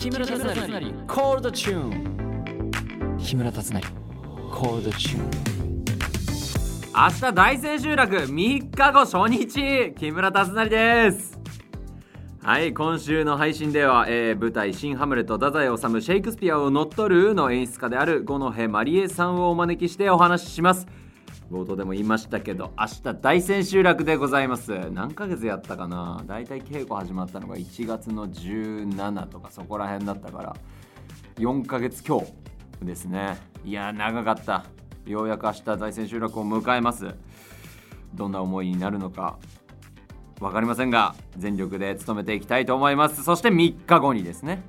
[0.00, 0.46] 木村達成。
[1.06, 3.82] コールドチューン木村達成。
[4.50, 5.30] コールドチューン
[6.94, 9.92] 明日大千秋楽3日後初日。
[9.92, 11.38] 木村達成です。
[12.42, 20.86] はい今週の配信では、えー舞台「新ハムレット太宰治シェイクスピアを乗っ取る」の演出家である五戸まりえさんをお招きしてお話しします
[21.50, 24.88] 冒頭でも言いましたけど明日大千秋楽でございます。
[24.90, 26.22] 何ヶ月やったかな？
[26.26, 30.56] だいたい稽古始まったのが1月の17とかそこら辺だったから
[31.38, 32.24] 4ヶ月強
[32.80, 33.36] ですね。
[33.64, 34.64] いや長かった。
[35.06, 37.14] ようやく明日大千秋楽を迎えます。
[38.14, 39.38] どんな思いになるのか
[40.38, 43.24] 分かりませんが全力で努めていきたいと思います。
[43.24, 44.62] そして3日後にですね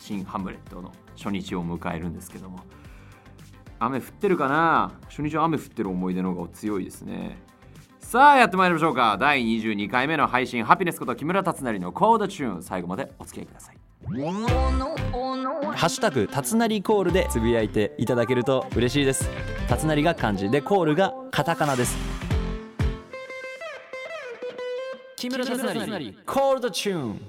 [0.00, 2.58] 新ハムレットの初日を迎えるんですけども。
[3.84, 4.92] 雨降ってるかな？
[5.08, 7.38] 初日は雨降ってる思い出の方が強いですね。
[8.00, 9.16] さあやってまいりましょうか。
[9.18, 12.62] 第22回目の配信ハピネスこと木村達成のコードチューン。
[12.62, 13.76] 最後までお付き合いください。
[14.06, 19.28] ハッシュタグたつなりコールでつぶやいていただけると嬉しいです。
[19.66, 21.96] たつなりが漢字でコールがカタカナです。
[25.16, 27.20] 木村達成コールドチューン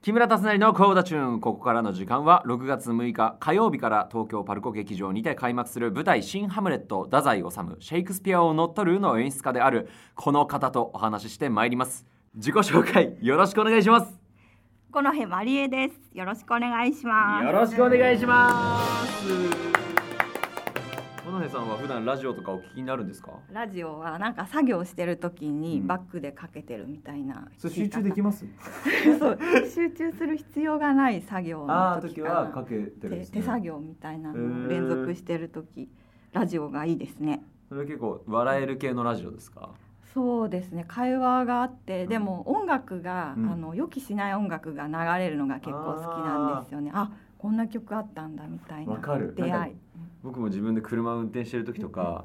[0.00, 14.18] 木村達成のコーダチューンここからの時間は6月6日火曜日から東京パルコ劇場にて開幕する舞台「新ハムレット太宰治シェイクスピアを乗っ取る」の演出家であるこの方とお話ししてまいります自己紹介よろしくお願いします
[14.92, 15.94] このへまりえです。
[16.14, 17.44] よろしくお願いします。
[17.44, 18.80] よろしくお願いしま
[19.74, 19.77] す
[21.38, 23.30] 小野さんは普段ラジオとかお聞きになるんですか？
[23.52, 25.86] ラジオはなんか作業してる時にうん。
[25.86, 27.48] バックでかけてるみたいな。
[27.58, 28.44] それ集中できます？
[29.20, 29.38] そう
[29.72, 32.74] 集中する必要がない作業の時はかけて
[33.08, 35.88] るんです、ね、手手作業みたいなの連続してる時。
[36.32, 37.42] ラジオがいいですね。
[37.68, 39.70] それは結構笑える系のラジオですか？
[40.12, 40.84] そうですね。
[40.88, 43.48] 会話があってでも音楽が、うん。
[43.52, 46.90] あの予期しない音楽が流れるのが結構好きなんですよね。
[46.92, 49.34] あこんな曲あったんだみたいなわかる。
[49.36, 49.74] 出会い。
[50.22, 52.24] 僕も自分で車運転してる時とか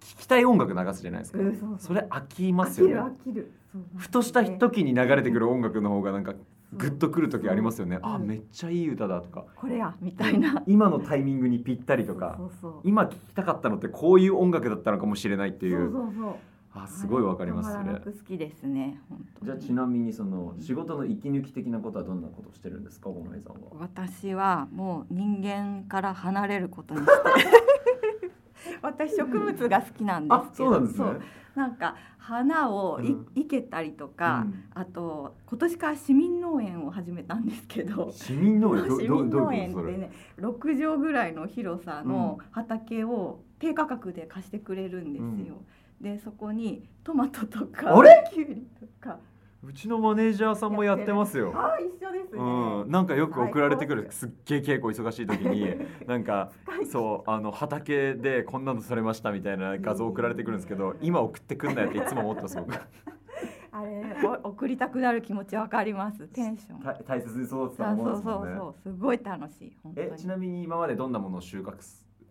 [0.00, 1.96] 聞きたい音楽流すじゃないですか、うんそうそう。
[1.96, 3.52] れ飽きます飽きるよね飽きる。
[3.96, 6.34] ふとした時に流れてくる音楽の方がなんか
[6.72, 8.18] グッとくる時ありますよね、あう。
[8.18, 8.26] ん。
[8.26, 9.44] めっちゃいい歌だとか。
[9.54, 10.62] これやみたいな。
[10.66, 12.36] 今のタイミングにぴったりとか。
[12.38, 16.34] そうそう今聞きたかったのってこういう音楽だったのかもしれないっていうそうそう
[16.76, 17.94] あすごいわかりますそれ。
[18.00, 19.00] 好きですね
[19.42, 23.58] じゃあちなみにその仕事の息抜き的なことはどんなことをしてるんですか小野井さんは？
[23.78, 27.12] 私はもう人間から離れることにして。
[28.82, 30.54] 私植物が好きなんですあけど。
[30.54, 31.06] そうなんですね。
[31.54, 33.26] なんか花をいうん。
[33.36, 34.64] 生けたりとか、うん。
[34.74, 38.10] あと今年から市民農園を始めたんですけど。
[38.10, 38.88] 市民農園？
[38.88, 45.62] ど市民農園ってね6畳ぐらいの広さの畑を低価格で貸してくれるんですよ。
[46.04, 48.28] でそこにトマトとかあれ？
[48.30, 49.18] キュウリとか。
[49.66, 51.50] うちのマネージャーさんもやってますよ。
[51.56, 52.42] あ一緒ですね。
[52.42, 55.74] うん、なんかよく送られてくるすっげえ稽古忙しい時に
[56.06, 56.52] なんか
[56.92, 62.74] そうあの畑でこんなのされましたみたいな画像送られてくるんですけど今送ってくんなよっていつも思ってます僕。
[63.72, 64.04] あれ
[64.44, 66.28] お送りたくなる気持ちわかります。
[66.28, 66.80] テンション。
[66.80, 68.74] 大大切に育てたあものそうそうですもんね。
[68.84, 69.72] そうすごい楽しい。
[69.96, 71.80] えちなみに今までどんなものを収穫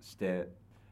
[0.01, 0.49] して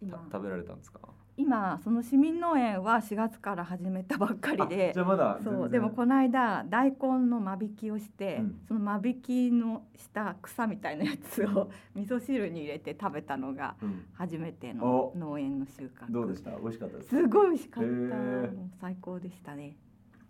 [0.10, 1.00] 食べられたんですか？
[1.38, 6.98] 今その市民農園は4月から始めたばっかりあでじゃあまだそうでもこの間大根
[7.30, 8.60] の間引きをして、うん。
[8.68, 14.06] その間引きのした草みたいなやつを 味噌汁に入れて食べたのがうん。
[14.14, 15.18] 初めてのお。
[15.18, 16.52] 農園の収穫どうでした？
[16.52, 17.90] 美味しかったですすごい美味しかった、
[18.82, 19.78] 最高でしたね、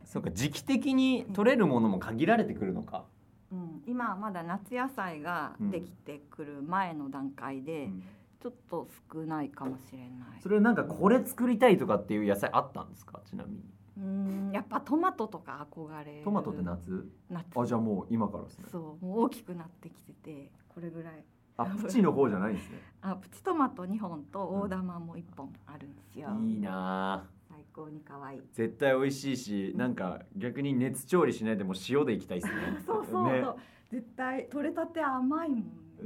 [0.06, 3.06] そうか時期的に取れるものも限られてくるのか、
[3.52, 8.04] うん、今はまだ夏野菜ができてくる前の段階で、うん
[8.42, 10.10] ちょっと少ないかもしれない。
[10.42, 13.22] それなんかこれ作りたいとかっていう野菜あったんですか？
[13.26, 13.64] ちなみに。
[13.98, 16.24] うんやっぱトマトとか憧れる。
[16.24, 17.08] トマトって夏？
[17.30, 17.46] 夏。
[17.60, 18.66] あじゃあもう今からですね。
[18.72, 21.24] そうもう大きくなってきててこれぐらい。
[21.58, 22.82] あプチの方じゃないんですね。
[23.02, 27.24] あプチトマト2本と大玉も1本あるんですよ、いいなあ。
[27.50, 28.42] 最高に可愛い。
[28.54, 32.62] 絶対美味しいしなんか逆に熱調理しないでも塩でいきたいですね。
[32.88, 33.44] そうそうそう、ね。
[33.92, 35.62] 絶対取れたて甘いもん。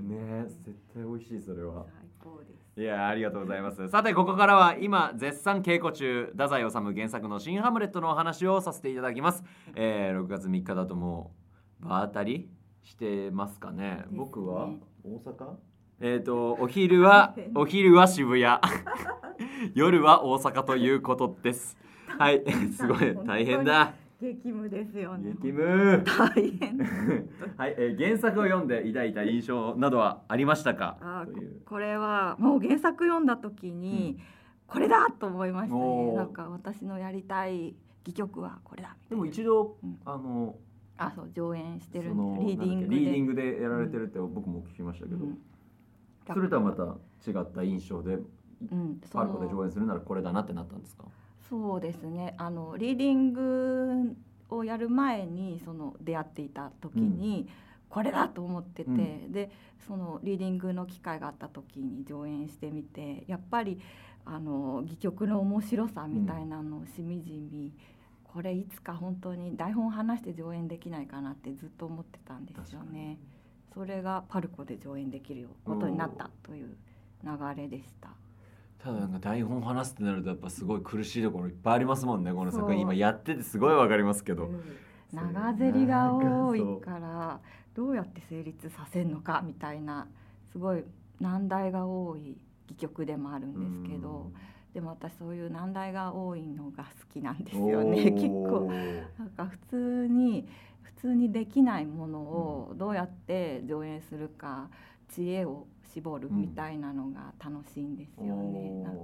[0.10, 1.86] ね絶対美味しいそれは
[2.78, 3.88] いやありがとうございます。
[3.88, 9.46] さてここからは今絶賛稽古中太宰治原作の「新ハムレット」のお話をさせていただきます、
[9.76, 11.32] えー、6月3日だとも
[11.82, 12.50] う場当たり
[12.84, 13.84] してますかね。
[13.84, 14.06] ね。
[14.12, 14.70] 僕は
[15.04, 15.54] 大阪？
[16.02, 18.60] えっ、とお昼は お昼は渋谷。
[19.74, 21.78] 夜は大阪ということです。
[22.18, 22.44] はい。
[22.76, 25.32] すごい大変だ激務ですよね。
[25.42, 26.04] 激務。
[26.06, 26.78] 大変。
[27.58, 30.98] はい、えー、原作を読んで抱いた印象などはありましたか？
[31.02, 31.26] あ
[31.66, 34.18] これはもう原作読んだ時に、
[34.68, 36.14] これだと思いましたね。
[36.14, 39.98] なんか私のやりたい戯曲はこれだでも一度、うん。
[40.06, 40.56] あの
[40.98, 42.96] あそう上演してるリーディングで。
[42.96, 45.38] リーディングでやられてるって僕も聞きましたけど、うん。
[46.34, 46.84] それとはまた
[47.30, 48.20] 違った印象で
[48.72, 51.04] うん、そパルコでの上演するならこれだなってなったんですか？
[51.50, 54.16] そうですねあのリーディング
[54.50, 57.48] をやる前にその出会っていた時に、
[57.90, 59.52] これだと思ってて、うんで
[59.88, 63.80] そのリーディングの機会があった時に上演してみてやっぱり
[64.26, 67.72] あの戯曲の面白さみたいなのをしみじみ、
[68.24, 73.20] これいつか本当に台本を話して上演できないかなってずっと思ってたんですよね。
[73.74, 76.76] それがパルコで上演できることになったという
[77.24, 78.10] 流れでした。
[78.86, 82.82] ただなんか台本話すってなるとやっぱすごい苦しいところいっぱいありますもんねこの作品。
[82.82, 84.52] 今やっててすごいわかりますけど、
[85.12, 87.40] 長ゼリが多いから
[87.74, 90.08] どうやって成立させるのかみたいな
[90.52, 90.84] すごい
[91.20, 92.38] 難題が多い
[92.68, 94.32] 戯曲でもあるんですけど
[94.76, 98.72] でも私そういう難題が多いのが好きなんですよね結構。
[99.18, 100.48] なんか普通に
[100.84, 104.70] 普通にできないものをどうやって上演するか
[105.10, 109.02] 知恵を絞るみたいなのが楽しいんですよね、なんか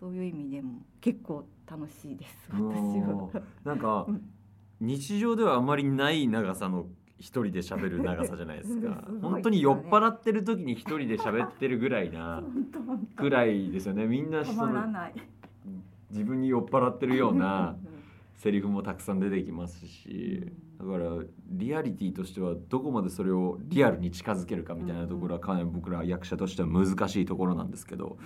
[0.00, 3.30] そういう意味でも結構楽しいです私は。
[3.64, 4.22] なんかうん。
[4.80, 6.86] 日常ではあまりない長さの
[7.18, 9.04] 一人で喋る長さじゃないですか。
[9.06, 12.42] すごい本当に酔っ払ってる時に一人で喋ってるぐらいな
[13.16, 14.06] ぐらいですよね。
[14.06, 14.84] みんなたその。
[16.10, 17.76] 自分に酔っ払ってるような
[18.34, 21.06] セリフもたくさん出てきますしだから
[21.50, 28.18] リアリティとしてはどこまでそれをリアルに近づけるかみたいなところはかなり僕ら役者としては難しいところなんですけど。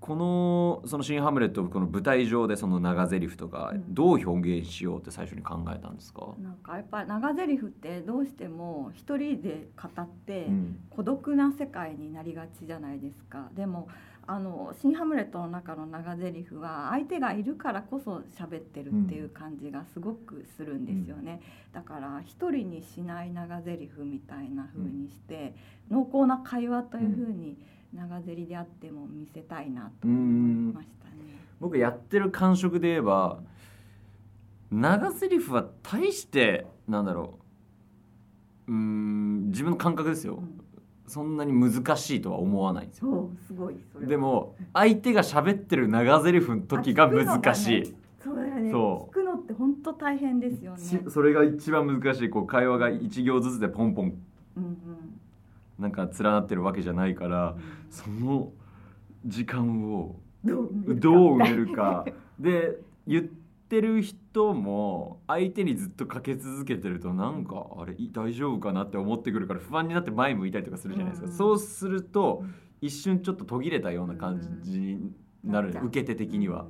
[0.00, 13.48] このその「新ハムレット」この舞台上でその長台詞とかうんどう表現しようって最初に考えたんですか、なんかやっぱり長台詞ってどうしても一人で語ってうん孤独な世界になりがちじゃないですか。
[13.54, 13.88] でも
[14.30, 21.40] あの新ハムレットの中の長台詞は相手がいるからこそ喋ってるっていう感じがすごくするんですよね。
[21.72, 25.54] だから一人にしない長台詞みたいな風にして、
[25.90, 27.56] 濃厚な会話という風に
[27.92, 31.14] 長台詞であっても見せたいなと思いましたね。
[31.60, 33.40] 僕やってる感触で言えば
[34.70, 37.38] 長台詞は大してなんだろ
[38.68, 38.72] う。
[38.72, 40.34] うーん自分の感覚ですよ。
[40.34, 40.60] うん。
[41.06, 43.30] そんなに難しいとは思わないんですよ。
[43.46, 48.70] すごいでも相手が喋ってる長台詞の時が難しい、そうだよね。
[48.70, 49.10] そう。
[49.10, 50.84] 聞くのって本当大変ですよね。
[50.84, 52.28] しそれが一番難しい。
[52.28, 54.18] こう会話が一行ずつでポンポン
[55.78, 58.52] なんか連なってるわけじゃないからうんその
[59.24, 62.04] 時間をどう埋めるか。
[62.38, 71.36] で言ってる人も相手にずっとかけ続けてるとなんかあれい大丈夫かなって思ってくるから不安になって前向いたりとかするじゃないですか、うん。
[71.36, 72.54] そうするとうん。
[72.80, 75.86] 一瞬ちょっと途切れたような感じになる、う。
[75.86, 76.66] 受け手的には、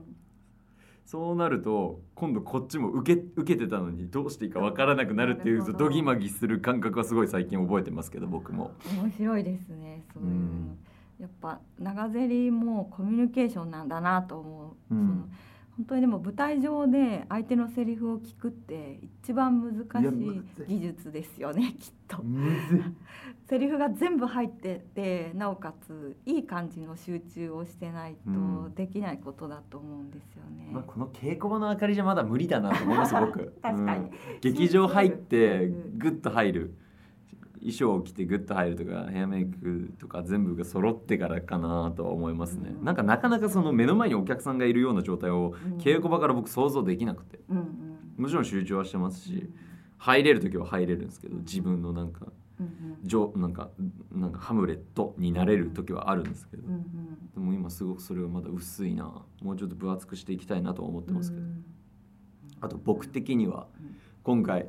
[1.11, 8.73] そうなると今度こっちも受け受けてたのにどうしていいかわからなくなるっていうどどぎまぎする感覚はすごい最近覚えてますけど僕も。
[8.93, 10.05] うん面白いですね。
[10.13, 10.79] そういうの、うん
[11.19, 14.95] やっぱ長ゼリもコミュニケーションなんだなと思う。
[14.95, 15.29] うんその
[15.79, 20.07] 本当にでも舞台上で相手のセリフを聞くって一番難し
[20.69, 22.19] いい技術ですよね きっと。
[23.49, 28.75] セリフが全部入っててなおかついい感じの集中をしてないとうん。
[28.75, 30.69] できないことだと思うんですよね。
[30.73, 33.53] まあ、この稽古場の明かりじゃまだ無理だなと思います僕。
[33.63, 34.07] 確かに。
[34.07, 34.11] うん。
[34.41, 35.99] 劇場入ってうん。
[35.99, 36.75] グッと入る
[37.69, 42.85] 衣装を着てグッと入るとかヘアメイクとか全部が揃ってからかなとは思いますね、うん。
[42.85, 45.79] なんかなかなかその目の前にお客さんがいるような状態をうん。
[45.79, 47.41] 稽古場から僕想像できなくて。
[47.51, 47.65] うんうん
[48.17, 49.49] もちろん集中はしてますし
[49.97, 52.27] 入れる時は入れるんですけど自分のなんか
[52.59, 53.09] うんうん。
[53.09, 53.71] 上なんか
[54.11, 56.67] なんかハムレットになれる時はあるんですけど。
[56.67, 56.83] うんうん。
[57.33, 59.05] でも今すごくそれはまだ薄いな。
[59.41, 61.43] もうちょっと分厚くしていきたいなとは思ってますけど。
[61.43, 61.65] うん。
[62.61, 63.97] あと僕的にはうん。
[64.25, 64.67] 今回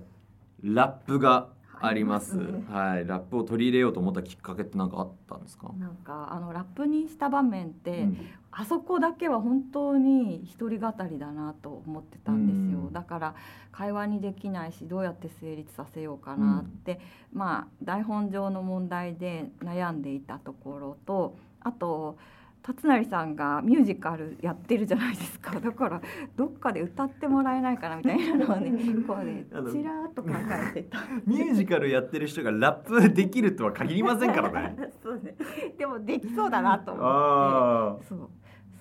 [0.62, 1.50] ラップが
[1.82, 2.38] あります。
[2.70, 3.08] はい。
[3.08, 8.18] ラップを取り入れようと思ったきっかけって何かあったんですか、なんかあのラップにした場面って、うん。
[8.52, 12.94] あそこだけは本当に一人語りだなと思ってたんですよ、うん。
[12.94, 13.36] だから
[13.72, 17.00] 会話にできないしどうやって成立させようかなって、
[17.32, 22.18] まあ台本上の問題で悩んでいたところとあと
[22.62, 26.02] 達成さんがミュージカルやってるじゃないですか だから
[26.36, 28.72] どっかで歌ってもらえないかなみたいなのをね
[29.08, 30.30] こうねちらーっと考
[30.72, 31.00] えてた。
[31.26, 35.36] ミュージカルやってる人がラップできるとは限りませんからね そうね。
[35.78, 37.08] でもできそうだなと思って。
[37.10, 38.30] あそう。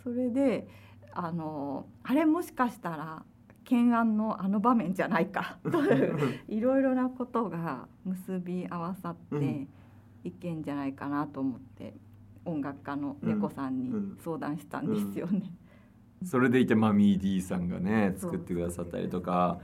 [0.03, 0.69] それで
[1.13, 3.23] あのあれもしかしたら
[3.65, 9.69] 懸案のあの場面じゃないかといういろいろなことが結び合わさってうん
[10.25, 11.95] いけんじゃないかなと思って
[12.49, 15.53] 音楽家の猫さんにうん相談したんですよね。
[16.25, 19.59] それでいてマミー D さんがね作ってくださったりとか。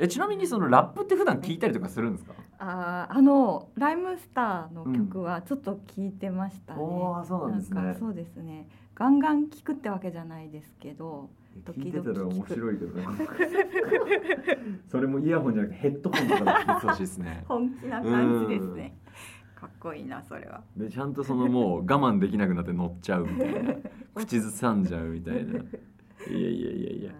[0.00, 2.32] えちなみにそのラップって普段聞いたりとかするんですか？
[2.60, 6.80] あーあのライムスターの曲はちょっと聞いてましたね。
[6.80, 8.68] おーそうなんですねかそうですね。
[8.94, 11.30] ガンガン聞くってわけじゃないですけど、
[11.66, 13.06] 聞いてたら面白いけどね
[14.88, 18.96] それもイヤホンじゃなくてヘッドホンとかで聞いてほしいですね 本気な感じですね。
[19.58, 20.62] かっこいいなそれは。
[20.76, 23.74] でちゃんとそのもう我慢できなくなって乗っちゃうみたいな。
[24.14, 25.40] 口ずさんじゃうみたいな。
[25.40, 25.58] いや
[26.38, 27.10] いやいやいや。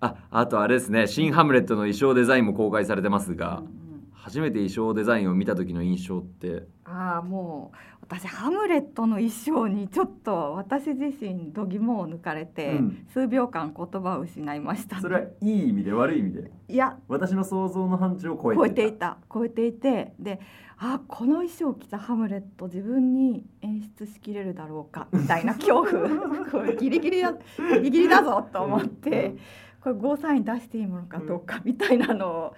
[0.00, 1.08] ああとあれですね。
[1.08, 3.70] 新ハムレットの衣装デザインも公開されてますが、うんうん。
[4.12, 6.68] 初めて衣装デザインを見た時の印象って？
[6.84, 13.06] ああもう私ハムレットの衣装にちょっと私自身度肝を抜かれて、うん。
[13.14, 15.02] 数秒間言葉を失いました、ね。
[15.02, 16.50] それはいい意味で悪い意味で。
[16.66, 16.98] いや。
[17.06, 19.16] 私の想像の範疇を超えて超えていた。
[19.32, 20.12] 超えていて。
[20.18, 20.40] で
[20.78, 25.06] あこの衣装を着たハムレット自分に演出しきれるだろうか。
[25.12, 26.50] みたいな 恐怖。
[26.50, 27.32] これギリギリだ。
[27.32, 29.36] ギリギリだぞと思って。
[29.80, 32.54] これゴーサイン出していいものかどうかみたいなのを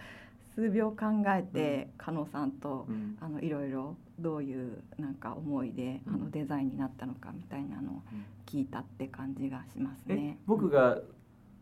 [0.55, 0.97] 数秒考
[1.29, 3.17] えて加納さんとうん。
[3.21, 6.21] あのいろいろどういうなんか思いであうん。
[6.21, 8.03] のデザインになったのかみたいなのを
[8.47, 10.39] 聞いたって感じがしますえね。
[10.47, 10.99] 僕が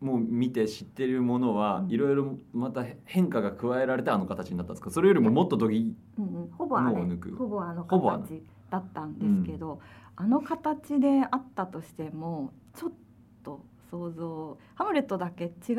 [0.00, 1.90] もう見て知ってるものはうん。
[1.90, 4.90] いろいろまた変化が加えられてあの形になったんですか？
[4.90, 9.80] それよりももっとどぎうんうん、ほぼあの形だったんですけど、
[10.16, 10.40] あの。
[10.40, 12.92] 形であったとしてもちょっ
[13.42, 15.74] と想像ハムレットだけ違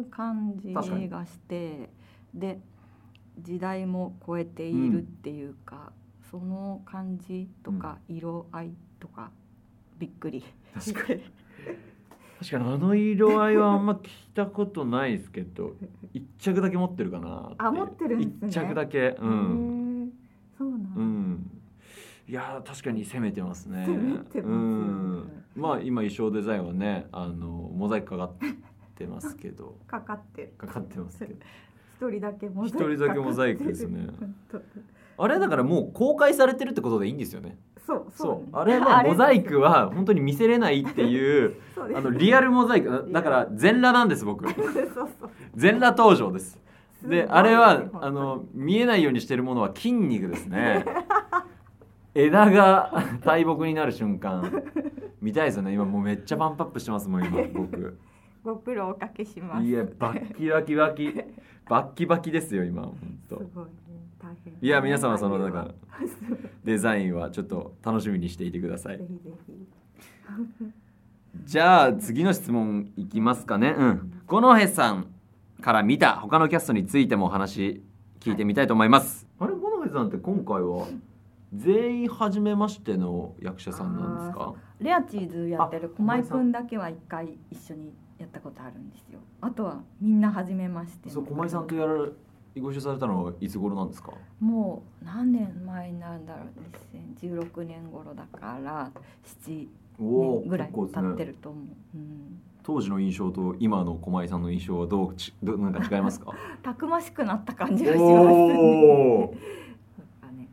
[0.00, 0.82] う感じが
[1.26, 1.90] して
[2.34, 2.58] で
[3.38, 5.92] 時代も超えているっていうか、
[6.30, 9.30] その感じとか色合いとか
[9.98, 10.44] びっくり。
[10.74, 11.22] 確かに。
[12.40, 15.76] 確かにあの色合いはあんま着たことないですけど
[16.12, 18.48] 一着だけ持ってるかなあ持ってるんですね。
[18.48, 19.16] 一着だけ。
[19.18, 20.12] うん、
[20.58, 21.50] そうなんだ、うん、
[22.28, 23.86] いやー確かに攻めてますね。
[23.86, 24.50] 攻めてますよね。
[24.50, 28.32] うん、まあ今衣装デザインはねあのモザイクかかっ
[28.96, 29.78] てますけど。
[29.86, 30.48] かかってる。
[30.58, 31.36] かかってますけど
[31.96, 34.08] 一人だけモザイク一人だけモザイクですね。
[35.16, 37.56] あれだからもう公開されてるってことでいいんですよね。
[37.86, 38.12] 当そう。
[38.14, 38.56] そう。
[38.56, 41.54] あれはモザイクは本当に見せれないっていう
[41.94, 44.44] あのリアルモザイクだから全裸なんです僕。
[45.54, 46.58] 全裸登場です。
[47.02, 50.84] であれはあの見えないようにしてるものは筋肉ですね。
[52.14, 52.92] 枝が
[53.24, 54.64] 大木になる瞬間。
[55.20, 55.72] 見たいですよね。
[55.72, 57.98] 今もうめっちゃパンプアップしてますもん今僕
[58.44, 59.64] ご苦労おかけします。
[59.66, 61.14] いやバッキバキバキ。
[61.66, 63.70] バッキバキですよ今本す当ごいね。
[64.20, 64.54] 大変。
[64.60, 65.58] いや皆様そのだか
[66.00, 66.14] らぜ
[66.62, 68.98] デザインはちょっと楽しみにしていてください。
[68.98, 69.66] ひぜひ。
[71.44, 73.74] じゃあ次の質問いきますかね。
[73.78, 74.12] うん。
[74.26, 75.06] 五戸さん
[75.62, 77.82] から見た他のキャストについてもお話
[78.20, 80.86] 聞いてみたいと思います、あれ五戸さんって今回は
[81.54, 84.54] 全員初めましての役者さんなんですか？
[84.80, 87.94] レアチーズやってるあ駒井くんだけは一回一緒に
[88.24, 89.18] やったことあるんですよ。
[89.40, 91.08] あとはみんな初めまして。
[91.08, 92.10] のそう駒井さんとやられ
[92.60, 94.12] ご一緒されたのはいつ頃なんですか？
[94.40, 98.90] もう何年前になるんだろう2016年頃だから
[99.24, 101.64] 7お年ぐらい経ってねると思う、
[101.96, 106.32] うん、当時の印象と今の駒井さんの印象はどうちどなんか違いますか？
[106.62, 108.06] たくましくなった感じがします。
[108.06, 109.26] ね
[110.38, 110.48] ね。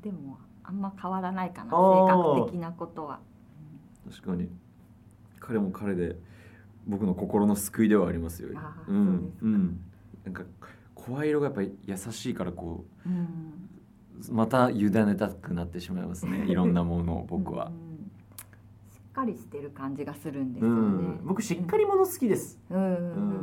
[0.00, 3.18] でもあんま変わらないかな性格的なことは。
[4.10, 4.48] 確かに。
[5.38, 6.16] 彼も彼で
[6.86, 8.48] 僕の心の救いではありますよ。
[8.88, 9.80] うんそうん。
[10.24, 10.42] なんか
[10.94, 13.12] 声色がやっぱり優しいからこうん。
[14.28, 16.46] うまた委ねたくなってしまいますね。
[16.50, 17.66] いろんなものを僕は。
[17.66, 18.10] う、ん
[18.92, 20.80] しっかりしてる感じがするんですうよね。
[20.80, 22.78] ん、僕しっかり者好きです、うん。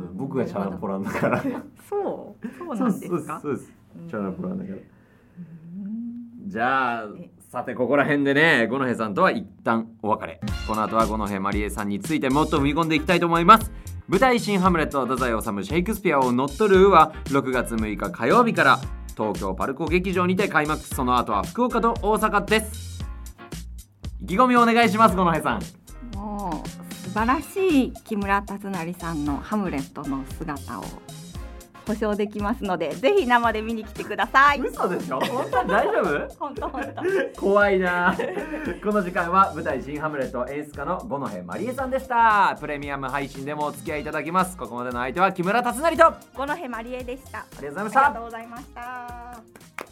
[0.08, 1.40] うん、僕がチャランポランだから。
[1.88, 2.48] そう。
[2.58, 3.40] そうなんですか？
[3.40, 3.72] そうです。
[4.08, 4.76] チャランポランだから。
[4.76, 6.48] うん。
[6.48, 10.40] じゃあえさてここら辺でね五戸さんとは一旦お別れ。
[10.68, 13.72] この後は五戸まりえさんについてもっと踏み込んでいきたいと思います。
[14.06, 18.78] 舞台「新ハムレット太宰治シェイクスピアを乗っ取る」は6月6日火曜日から
[19.16, 20.80] 東京パルコ劇場にて開幕。
[20.80, 23.04] その後は福岡と大阪です。
[24.22, 25.60] 意気込みをお願いします五戸さん。
[26.16, 30.84] もう素晴らしい木村達成さんのハムレットの姿を
[31.90, 34.60] 保証できますのでぜひ生で見に来てください。
[34.60, 35.18] 嘘でしょ？
[35.20, 35.62] 本当？
[35.62, 36.34] に大丈夫？
[36.38, 36.82] 本当本
[37.34, 37.40] 当。
[37.40, 38.16] 怖いな。
[38.82, 42.56] この時間は舞台「新ハムレット」演出家の五戸まりえさんでした。
[42.60, 44.56] プレミアム配信でもお付き合いいただきます。
[44.56, 46.06] ここまでの相手は木村達成と。
[46.06, 47.44] あ五戸まりえでした。
[47.60, 48.00] りがとうございました。
[48.04, 49.89] ありがとうございました